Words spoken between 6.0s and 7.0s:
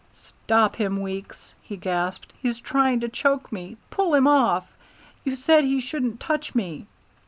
touch me."